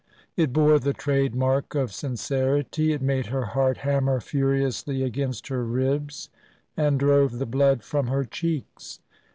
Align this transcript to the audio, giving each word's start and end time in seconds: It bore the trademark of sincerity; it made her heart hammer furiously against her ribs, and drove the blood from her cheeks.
It 0.35 0.51
bore 0.51 0.79
the 0.79 0.93
trademark 0.93 1.75
of 1.75 1.93
sincerity; 1.93 2.91
it 2.91 3.03
made 3.03 3.27
her 3.27 3.45
heart 3.45 3.77
hammer 3.85 4.19
furiously 4.19 5.03
against 5.03 5.49
her 5.49 5.63
ribs, 5.63 6.29
and 6.75 6.99
drove 6.99 7.37
the 7.37 7.45
blood 7.45 7.83
from 7.83 8.07
her 8.07 8.25
cheeks. 8.25 8.99